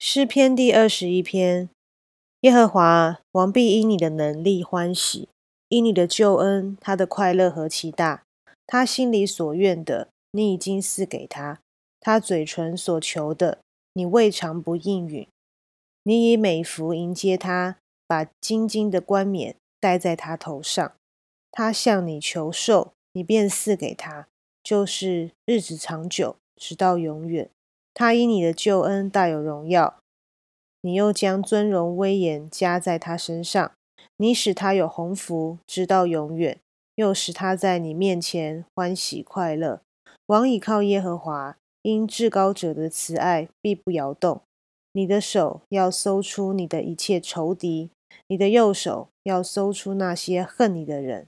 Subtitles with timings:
[0.00, 1.68] 诗篇第二十一篇：
[2.42, 5.28] 耶和华王必因你的能力欢喜，
[5.66, 8.22] 因你的救恩，他的快乐何其大！
[8.64, 11.58] 他心里所愿的，你已经赐给他；
[11.98, 13.58] 他嘴唇所求的，
[13.94, 15.26] 你未尝不应允。
[16.04, 20.92] 你以美福迎接他，把金金的冠冕戴在他头上。
[21.50, 24.28] 他向你求寿，你便赐给他，
[24.62, 27.50] 就是日子长久，直到永远。
[27.94, 29.98] 他因你的救恩大有荣耀，
[30.82, 33.72] 你又将尊荣威严加在他身上。
[34.16, 36.58] 你使他有鸿福，直到永远，
[36.94, 39.80] 又使他在你面前欢喜快乐。
[40.26, 44.42] 王倚靠耶和华，因至高者的慈爱必不摇动。
[44.92, 47.90] 你的手要搜出你的一切仇敌，
[48.28, 51.26] 你的右手要搜出那些恨你的人。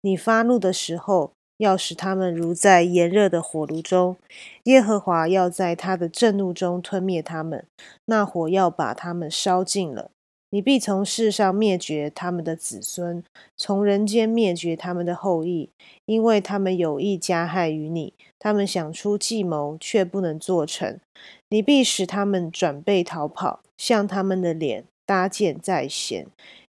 [0.00, 1.32] 你发怒的时候。
[1.64, 4.16] 要使他们如在炎热的火炉中，
[4.64, 7.64] 耶和华要在他的震怒中吞灭他们，
[8.04, 10.10] 那火要把他们烧尽了。
[10.50, 13.24] 你必从世上灭绝他们的子孙，
[13.56, 15.70] 从人间灭绝他们的后裔，
[16.04, 21.00] 因为他们有意加害于你，他们想出计谋却不能做成。
[21.48, 26.26] 你必使他们转背逃跑，向他们的脸搭箭在弦。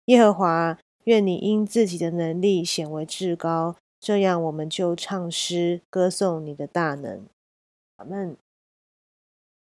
[0.06, 3.76] 耶和华，愿你因自己的能力显为至高。
[3.98, 7.26] 这样，我们就唱诗歌颂你的大能。
[7.96, 8.36] 阿门。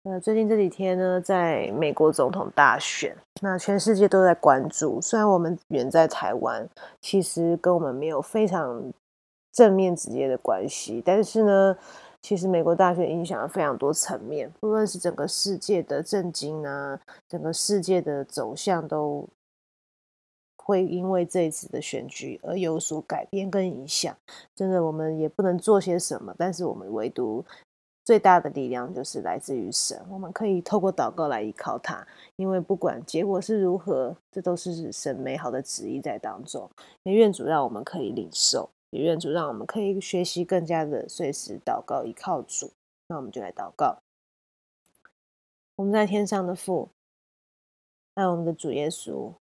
[0.03, 5.01] 那，最近这几天呢，在美国总统大选，那全世界都在关注。
[5.01, 6.69] 虽然我们远在台湾，
[7.01, 8.93] 其实跟我们没有非常
[9.53, 11.79] 正面直接的关系，但是呢，
[12.21, 19.29] 其实美国大选影响了非常多层面，不论是整个世界的震惊啊，整个世界的走向都。
[20.65, 24.17] 会因为这一次的选举而有所改变跟影响，
[24.55, 26.35] 真的我们也不能做些什么。
[26.39, 27.45] 但是我们唯独
[28.05, 32.07] 最大的力量就是来自于神，我们可以透过祷告来依靠他。
[32.37, 36.69] 因为不管结果是如何，这都是神美好的旨意在当中。
[37.05, 42.71] 也愿主让我们可以领受，也愿主让我们可以学习更加的随时祷告依靠主。
[43.09, 43.99] 那我们就来祷告。
[45.77, 46.89] 我们在天上的父，
[48.15, 49.33] 爱我们的主耶稣。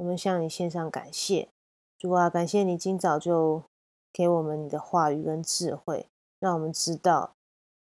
[0.00, 1.50] 我们向你献上感谢，
[1.98, 3.62] 主啊，感谢你今早就
[4.10, 7.34] 给我们你的话语跟智慧，让我们知道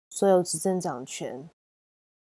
[0.09, 1.49] 所有执政掌权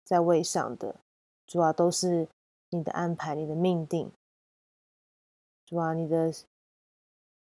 [0.05, 1.01] 在位上的
[1.45, 2.29] 主啊，都是
[2.71, 4.13] 你的安排，你的命定。
[5.67, 6.33] 主啊，你的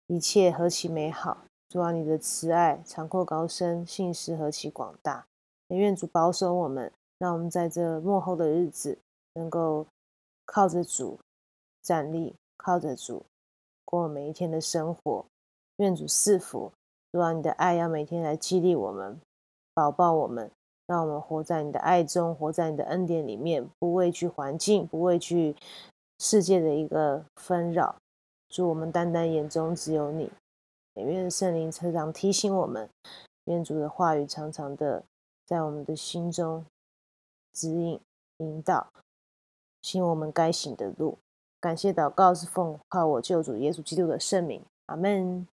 [0.06, 1.38] 一切何其美好！
[1.68, 5.26] 主啊，你的慈爱长阔高深，信实何其广大！
[5.66, 9.00] 也愿主保守我们，让我们在这幕后的日子，
[9.32, 9.88] 能够
[10.46, 11.18] 靠着主。
[11.88, 13.24] 站立，靠着主
[13.82, 15.24] 过每一天的生活。
[15.76, 16.70] 愿主赐福，
[17.10, 19.18] 主啊，你的爱要每天来激励我们，
[19.72, 20.50] 保抱我们，
[20.86, 25.56] 让我们活在你的爱中，活在你的恩典里面，不畏惧环境，不畏惧
[26.18, 27.96] 世界的一个纷扰。
[28.50, 30.30] 祝我们单单眼中只有你。
[30.92, 32.86] 也愿圣灵常常提醒我们，
[33.44, 35.02] 愿主的话语常常的
[35.46, 36.66] 在我们的心中
[37.54, 37.98] 指引、
[38.38, 38.86] 引导，
[39.80, 41.16] 行我们该行的路。
[41.60, 45.46] 感谢祷告是奉靠我救主耶稣基督的圣名，阿门。